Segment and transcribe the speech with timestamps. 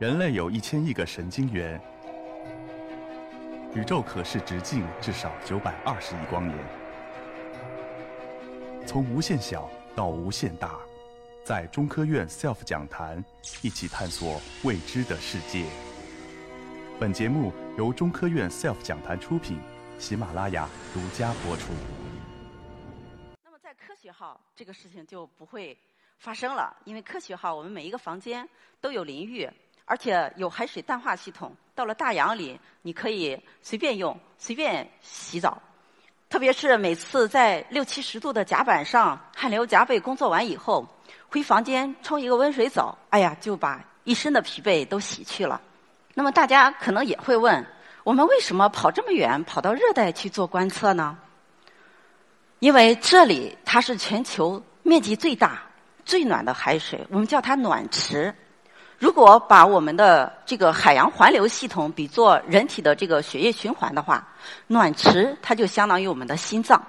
[0.00, 1.78] 人类有一千亿个神经元，
[3.74, 6.58] 宇宙可视直径至少九百二十亿光年。
[8.86, 10.80] 从无限小到无限大，
[11.44, 13.22] 在中科院 SELF 讲坛
[13.60, 15.66] 一起探索未知的世界。
[16.98, 19.60] 本节目由中科院 SELF 讲坛出品，
[19.98, 21.74] 喜马拉雅独家播出。
[23.44, 25.76] 那么在科学号，这个事情就不会
[26.16, 28.48] 发生了，因为科学号我们每一个房间
[28.80, 29.46] 都有淋浴。
[29.90, 35.60] 而且有海水淡化系统，到了大洋里你可以随便用、随便洗澡。
[36.28, 40.86] 特别是每次在六七十度的甲板上汗流浃背工作完以后，
[41.28, 45.60] 回房间冲一个温水澡，哎呀，就把一身的疲惫都洗去了。
[46.14, 47.66] 那么大家可能也会问：
[48.04, 51.18] 我们为什么跑这么远，跑到热带去做观测呢？
[52.60, 55.60] 因为这里它是全球面积最大、
[56.04, 58.32] 最暖的海水，我们叫它暖池。
[59.00, 64.28] 如果把我们的这个海洋环流系统比作人体的这个血液循环的话，
[64.66, 66.80] 暖池它就相当于我们的心脏，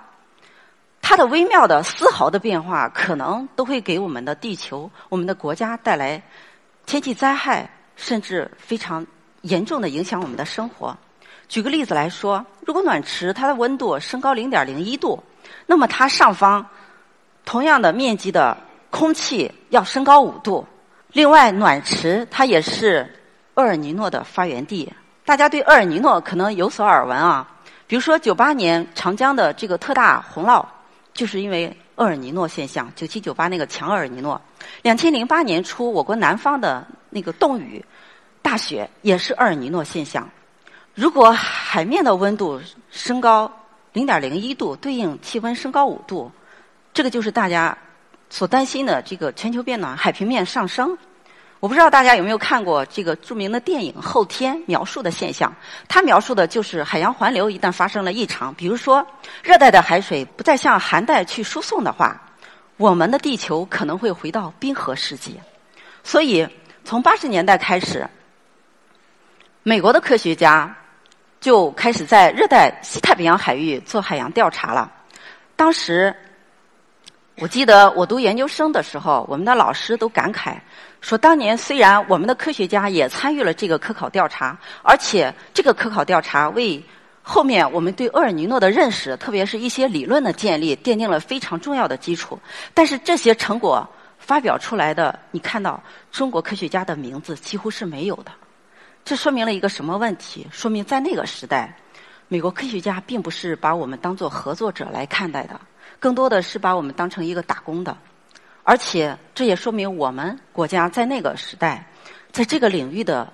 [1.01, 6.21] 它的微妙的丝毫的变化，可能都会给我们的地球、我们的国家带来
[6.85, 9.07] 天气灾害，甚至非常
[9.43, 10.93] 严重的影响我们的生活。
[11.47, 15.17] 举个例子来说，如果暖池它的温度升高零点零一度，
[15.65, 16.65] 那么它上方
[17.45, 18.57] 同样的面积的
[18.89, 20.67] 空气要升高五度。
[21.13, 23.05] 另外，暖池它也是
[23.55, 24.91] 厄尔尼诺的发源地。
[25.25, 27.45] 大家对厄尔尼诺可能有所耳闻啊，
[27.85, 30.65] 比如说九八年长江的这个特大洪涝，
[31.13, 32.89] 就是因为厄尔尼诺现象。
[32.95, 34.39] 九七九八那个强厄尔尼诺，
[34.81, 37.83] 两千零八年初我国南方的那个冻雨
[38.41, 40.27] 大雪也是厄尔尼诺现象。
[40.95, 43.51] 如果海面的温度升高
[43.91, 46.31] 零点零一度，对应气温升高五度，
[46.93, 47.77] 这个就是大家。
[48.31, 50.97] 所担心的这个全球变暖、海平面上升，
[51.59, 55.53] 我不知道大家有没有看过这个著名的电影《后天》描述的现象。
[55.89, 59.05] 它描述的就是海洋环流一旦发生了异常，比如说
[59.43, 62.19] 热带的海水不再向寒带去输送的话，
[62.77, 65.37] 我们的地球可能会回到冰河世纪。
[66.01, 66.47] 所以，
[66.85, 68.09] 从八十年代开始，
[69.61, 70.73] 美国的科学家
[71.41, 74.89] 就开始在热带西太平洋海域做海洋调查了。
[75.57, 76.15] 当时。
[77.41, 80.59] 我记得我读研究生的时候，我们的老师都感慨
[81.01, 86.79] 说，当年虽然我们的科学家也参与了这个科考调查，而且这个科考调查为
[87.23, 92.37] 后面我们对厄尔尼诺的认识，特别是一些理论的建立，奠定了非常重要的基础。
[92.75, 95.81] 但是这些成果发表出来的，你看到
[96.11, 98.31] 中国科学家的名字几乎是没有的。
[99.03, 100.45] 这说明了一个什么问题？
[100.51, 101.75] 说明在那个时代，
[102.27, 105.59] 美国科学家并不是把我们当做合作者来看待的。
[106.01, 107.95] 更多的是把我们当成一个打工的，
[108.63, 111.85] 而且这也说明我们国家在那个时代，
[112.31, 113.31] 在这个领域的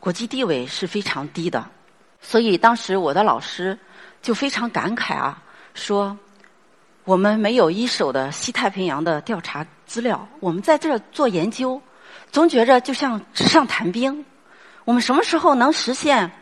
[0.00, 1.62] 国际地位是非常低的。
[2.22, 3.78] 所以当时我的老师
[4.22, 5.42] 就非常感慨啊，
[5.74, 6.16] 说
[7.04, 11.78] 我们没有一手的西太平洋的调查资料，我们在这做研究，
[12.32, 14.24] 总觉着就像纸上谈兵。
[14.86, 16.32] 我们什么时候能实现？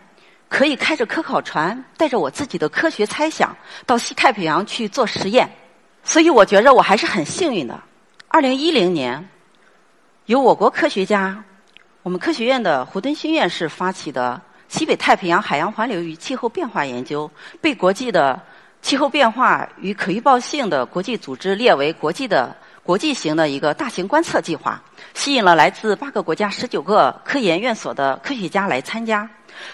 [0.48, 3.54] 可以开着科考船，带着我自己的科学猜想
[3.84, 5.48] 到西太平洋去做实验，
[6.02, 7.78] 所以我觉着我还是很幸运的。
[8.28, 9.28] 二零一零年，
[10.26, 11.44] 由我国科学家，
[12.02, 17.30] 我们科学院的胡敦新院士发起的西北太平洋海洋环流与气候变化研究，
[17.60, 18.40] 被国际的
[18.80, 24.82] 气候变化与可预报性的国际组织列为国际的国际型的一个大型观测计划，
[25.14, 29.28] 吸引了来自八个国家十九个科研院所的科学家来参加。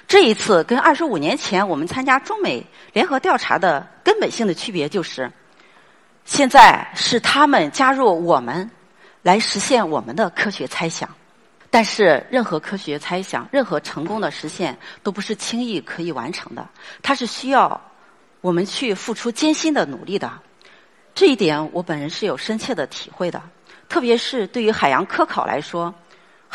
[0.07, 5.31] 这一次跟二十五年前我们参加中美联合调查的根本性的区别就是，
[6.25, 8.71] 现在是他们加入我们，
[9.23, 11.09] 来实现我们的科学猜想。
[11.71, 16.65] 但是任何科学猜想、任何成功的实现，都不是轻易可以完成的，
[17.03, 17.81] 它是需要
[18.41, 20.31] 我们去付出艰辛的努力的。
[21.15, 23.43] 这一点我本人是有深切的体会的，
[23.89, 25.93] 特别是对于海洋科考来说。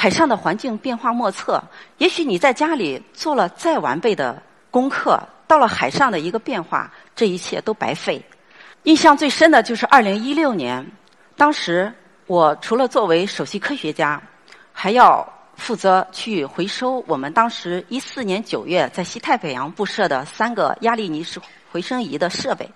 [0.01, 1.61] 海上的环境变化莫测，
[1.97, 4.41] 也许你在家里做了再完备的
[4.71, 8.23] 功课，到了海上的一个变化，这一切都白费。
[8.83, 10.89] 印象最深的就是二零一六年，
[11.35, 11.93] 当时
[12.27, 14.21] 我除了作为首席科学家，
[14.71, 15.27] 还要
[15.59, 21.39] 负责去回收我们当时一四年九月在西太平洋布设的三个压力泥石
[21.71, 22.67] 回声仪的设备。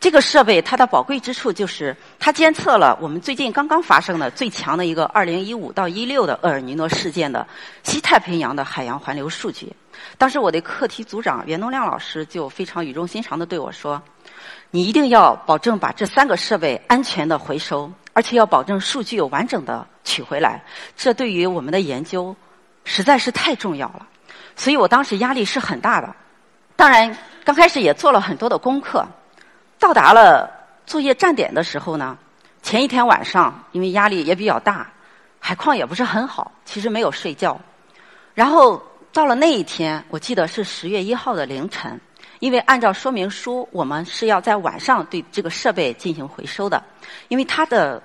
[0.00, 7.44] 这个设备它的宝贵之处就是，它监测了我们最近刚刚发生的最强的一个二零一五到一六的厄尔尼诺事件的
[7.82, 9.72] 西太平洋的海洋环流数据。
[10.16, 14.00] 当时我的课题组长袁东亮老师就非常语重心长的对我说
[14.70, 20.60] ：“你一定要保证把这三个设备安全的回收，而且要保证数据有完整的取回来。
[20.96, 22.34] 这对于我们的研究
[22.82, 24.04] 实在是太重要了，
[24.56, 26.12] 所以我当时压力是很大的。
[26.74, 29.06] 当然，刚开始也做了很多的功课。
[29.78, 30.50] 到达了
[30.84, 32.18] 作业站点的时候呢，
[32.60, 34.90] 前一天晚上因为压力也比较大，
[35.38, 37.56] 海况也不是很好，其实没有睡觉。
[38.34, 38.82] 然后
[39.12, 42.00] 到了那一天，我记得是十月一号的凌晨，
[42.40, 46.82] 因为按照说明书，我们是要在晚上对这个设备进行回收的，
[47.28, 48.02] 因为它的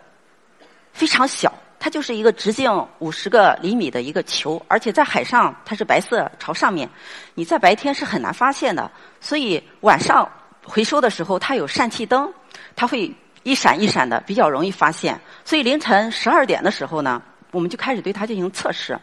[0.93, 1.53] 非常小。
[1.79, 6.89] 它就是一个直径五十个厘米的一个球，而且在海上它是白色朝上面，
[7.33, 8.89] 你在白天是很难发现的。
[9.19, 10.25] 所以晚上
[10.63, 12.33] 回收的时候，它有疝气灯，
[12.73, 13.13] 它会
[13.43, 15.19] 一闪一闪的，比较容易发现。
[15.43, 18.97] 所以凌晨十二点的时候呢，我们就开始对它进行测试。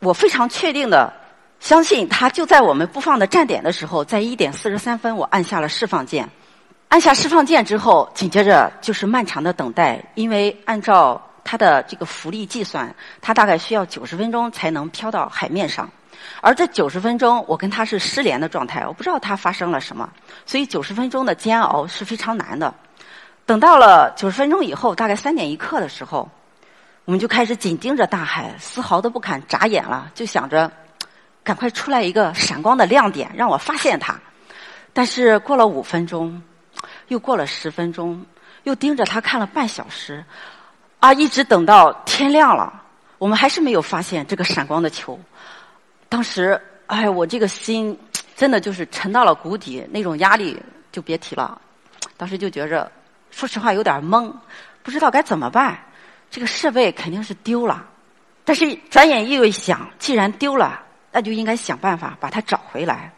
[0.00, 1.12] 我非常确定的
[1.60, 6.28] 相信它就在我们布放的站点的时候，在一点四十三分，我按下了释放键。
[6.88, 15.88] 按下释放键之后，紧接着就是漫长的等待，因为按照它的这个浮力计算，它大概需要九十分钟才能漂到海面上。
[16.40, 20.08] 而这九十分钟，我跟它是失联的状态，我不知道它发生了什么。
[20.46, 22.72] 所以九十分钟的煎熬是非常难的。
[23.44, 26.28] 等到了九十分钟以后，大概三点一刻的时候，
[27.04, 30.70] 我们就开始紧盯着大海，丝毫都不敢眨眼了，就想着
[31.42, 34.18] 赶快出来一个闪光的亮点，让我发现它。
[34.92, 36.42] 但是过了五分钟，
[37.08, 38.24] 又过了十分钟，
[38.64, 40.24] 又盯着他看了半小时。
[40.98, 41.12] 啊！
[41.12, 42.82] 一直等到天亮了，
[43.18, 45.16] 我们还是没有发现这个闪光的球。
[46.08, 47.96] 当时，哎，我这个心
[48.34, 50.60] 真的就是沉到了谷底，那种压力
[50.90, 51.60] 就别提了。
[52.16, 52.90] 当时就觉着，
[53.30, 54.32] 说实话有点懵，
[54.82, 55.78] 不知道该怎么办。
[56.30, 57.86] 这个设备肯定是丢了，
[58.42, 60.82] 但是转眼又一想，既然丢了，
[61.12, 63.12] 那就应该想办法把它找回来。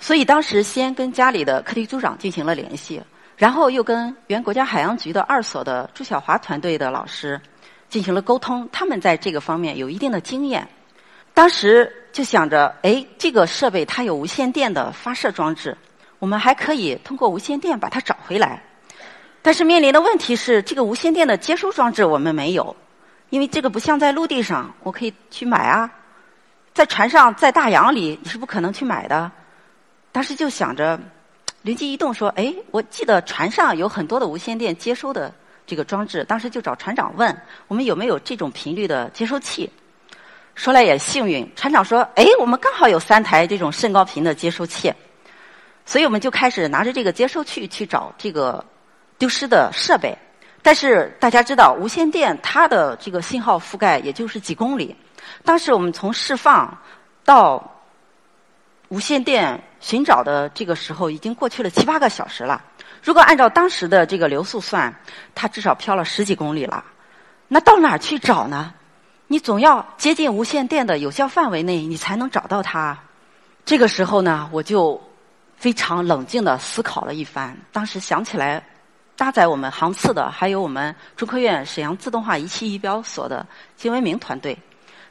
[0.00, 3.00] 所以当时先跟家里的课题组长进行了联系。
[3.36, 7.40] 然后又跟原国家海洋局的二所的朱晓华团队的老师
[7.88, 10.66] 进行了沟通，他们在这个方面有一定的经验。
[11.32, 15.76] 当时就想着，哎，这个设备它有无线电的发射装置，
[16.20, 18.62] 我们还可以通过无线电把它找回来。
[19.42, 22.74] 但是面临的问题是，这个无线电的接收装置我们没有，
[23.30, 25.90] 因为这个不像在陆地上，我可以去买啊，
[26.72, 29.30] 在船上在大洋里你是不可能去买的。
[30.12, 31.00] 当时就想着。
[31.64, 35.32] 灵机一动说：“哎，我记得船上有很多的无线电接收的
[35.66, 37.34] 这个装置，当时就找船长问
[37.68, 39.70] 我们有没有这种频率的接收器。
[40.54, 44.92] 说来也幸运，船长说：‘哎，我们刚好有三台这种甚高频的接收器。’
[45.86, 48.62] 所以我们就开始拿着这个接收器去找这个
[49.16, 50.14] 丢失的设备。
[50.60, 54.94] 但是大家知道，无线电它的这个信号覆盖也就是几公里。
[55.42, 56.76] 当时我们从释放
[57.24, 57.70] 到……
[58.90, 62.58] 无线电寻找的这个时候已经过去了七八个小时了。
[63.02, 64.90] 如果按照当时的这个流速算，
[65.34, 66.82] 它至少飘了十几公里了。
[67.48, 68.72] 那到哪儿去找呢？
[69.26, 72.98] 你总要接近无线电的有效范围内，你才能找到它。
[73.66, 74.98] 这个时候呢，我就
[75.58, 77.54] 非常冷静的思考了一番。
[77.70, 78.64] 当时想起来，
[79.18, 83.46] 搭载我们航次的还有我们中科院沈阳自动化仪器仪表所的
[83.76, 84.58] 金文明团队。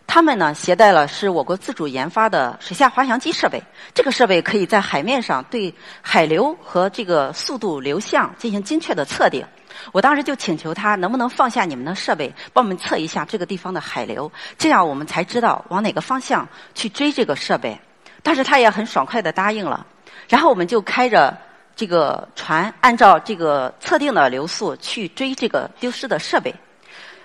[0.06, 3.62] 他们呢携带了是我国自主研发的水下滑翔机设备，
[3.96, 9.44] 这个设备可以在海面上对海流和这个速度流向进行精确的测定。
[9.92, 17.76] 我当时就请求他能不能放下你们的设备，帮我们测一下这个地方的海流，这样我们才知道往哪个方向去追这个设备。
[18.22, 19.84] 但是他也很爽快的答应了，
[20.30, 21.36] 然后我们就开着
[21.76, 26.54] 这个船，按照这个测定的流速去追这个丢失的设备。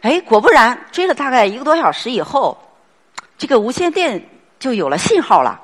[0.01, 2.57] 哎，果不然，追了大概一个多小时以后。
[3.39, 4.23] 这个无线电
[4.59, 5.59] 就有了信号了，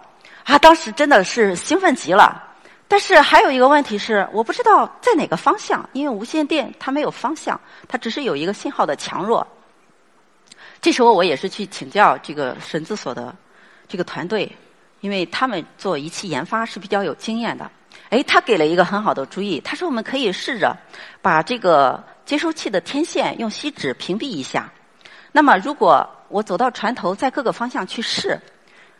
[0.44, 2.40] 啊，当时真的是兴奋极了。
[2.86, 9.44] 但是还有一个问题是，我不知道在哪个方向，因为无线电它没有方向，它只是有一个信号的强弱。
[10.80, 13.34] 这时候我也是去请教这个神字所的
[13.88, 14.50] 这个团队，
[15.00, 17.68] 因为他们做仪器研发是比较有经验的。
[18.10, 20.76] 哎，他给了一个很好的主意，他说我们可以试着
[21.20, 24.70] 把这个接收器的天线用锡纸屏蔽一下。
[25.32, 28.40] 那么如果我走到船头，在各个方向去试，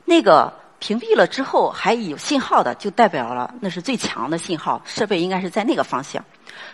[0.04, 6.24] 那个屏蔽了之后还有信号的，就代表了那是最强的信号，设备应该是在那个方向。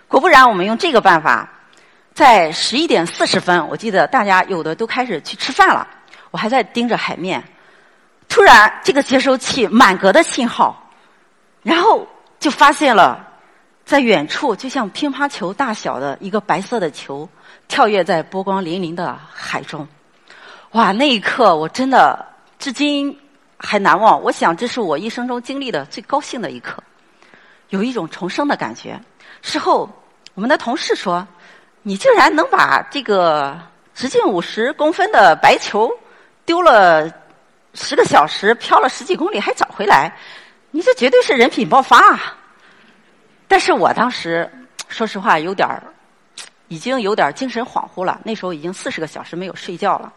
[0.06, 1.48] 果不然，我们用这个办法，
[2.12, 5.88] 在十一点四十分，我记得大家有的都开始去吃饭了，
[6.30, 7.42] 我还在盯着海面，
[8.28, 10.90] 突然这个接收器满格的信号，
[11.62, 12.06] 然后
[12.38, 13.26] 就发现了
[13.86, 17.26] 在远处就像乒乓球大小的一个白色的球
[17.66, 19.88] 跳跃在波光粼粼的海中。
[20.72, 22.24] 哇，那一刻我真的
[22.56, 23.18] 至今
[23.58, 24.22] 还难忘。
[24.22, 26.80] 我想这是我一生中经历的最高兴的一刻，
[27.70, 28.98] 有一种重生的感觉。
[29.42, 29.90] 事后，
[30.34, 31.26] 我们的同事说
[31.82, 33.60] ：“你竟然能把这个
[33.96, 35.90] 直径五十公分的白球
[36.46, 37.10] 丢了
[37.74, 40.16] 十个小时漂了十几公里还找回来，
[40.70, 42.36] 你这绝对是人品爆发啊！
[43.48, 44.48] 但是我当时
[44.88, 45.82] 说实话有点儿，
[46.68, 48.20] 已经有点精神恍惚了。
[48.22, 50.12] 那时候已经四十个小时没有睡觉了，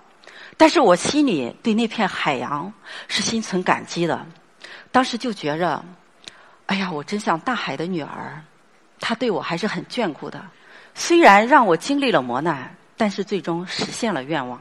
[0.63, 2.72] 但是我心里对那片海洋
[3.10, 4.25] 是心存感激的。
[4.93, 5.84] 当时就觉着，
[6.67, 8.41] 哎呀，我真像大海的女儿，
[8.98, 10.41] 她对我还是很眷顾的。
[10.96, 14.58] 虽然让我经历了磨难，但是最终实现了愿望。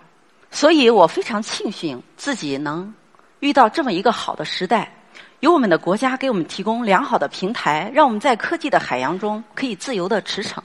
[0.51, 2.93] 所以我非常庆幸自己能
[3.39, 4.93] 遇到这么一个好的时代，
[5.39, 10.57] 有我们的国家给我们提供良好的平台，让我们在科技的海洋中可以自由的驰骋。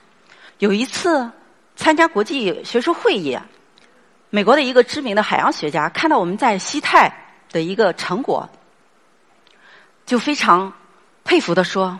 [0.58, 1.29] 有一次
[1.75, 3.38] 参加国际学术会议，
[4.29, 7.12] 美国的一个知名的海洋学家看到我们在西太
[7.50, 8.48] 的一个成果，
[10.05, 10.72] 就非常
[11.24, 11.98] 佩服的说：“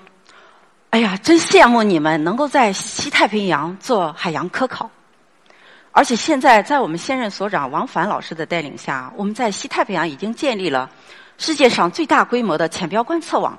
[0.92, 4.90] 哎呀，真羡慕你们能够在西太平洋做海洋科考。”
[5.94, 10.90] 而且现在，在我们现任所长王凡老师的带领下，我们在西太平洋已经建立了
[11.38, 13.58] 世界上最大规模的浅标观测网，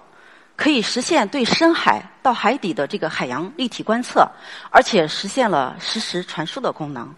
[0.54, 4.28] 可以实现对深海到海底的这个海洋立体观测，
[4.70, 7.12] 而且实现了实时传输的功能。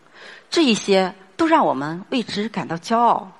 [0.48, 3.32] 这一些都让我们为之感到骄傲。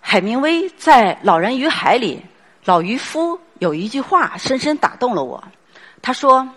[0.00, 2.24] 海明威在《老人与海》里，
[2.64, 5.44] 老渔夫有一句话深深打动了我。
[6.00, 6.48] 他说：“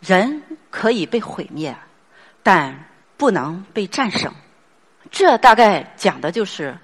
[0.00, 1.76] 人可以被毁灭，
[2.42, 2.74] 但……”
[3.16, 4.30] 不能被战胜，
[5.08, 6.76] 这大概讲的就是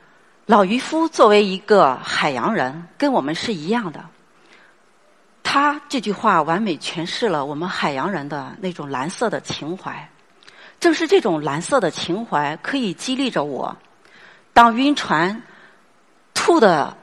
[0.47, 4.03] 老渔夫作为一个海洋人，跟我们是一样的。
[5.43, 10.09] 他这句话完美诠释了我们海洋人的那种蓝色的情怀。
[10.81, 13.77] 正是这种蓝色的情怀，可以激励着我。
[14.53, 15.41] 当晕船
[16.35, 16.97] 吐的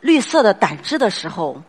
[0.00, 1.62] 绿色的胆汁的时候，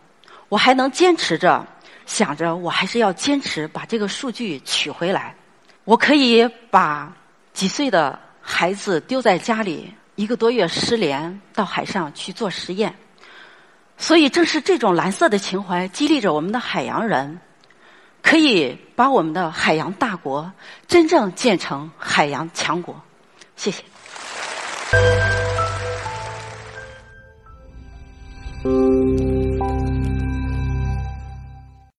[0.48, 1.64] 我还能坚持着，
[2.06, 5.34] 想着我还是要坚持把这个数据取回来。
[5.84, 7.14] 我可以把
[7.52, 12.94] 几岁的孩子丢在家里一个多月失联，到海上去做实验。
[13.98, 17.38] 所以，正是这种蓝色的情怀激励着我们的海洋人，
[18.30, 20.52] 可以把我们的海洋大国
[20.86, 22.94] 真正建成海洋强国，
[23.56, 23.82] 谢谢。